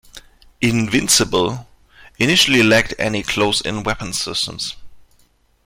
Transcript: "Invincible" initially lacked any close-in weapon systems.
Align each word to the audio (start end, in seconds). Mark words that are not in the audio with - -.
"Invincible" 0.61 1.67
initially 2.17 2.63
lacked 2.63 2.95
any 2.97 3.21
close-in 3.21 3.83
weapon 3.83 4.13
systems. 4.13 4.75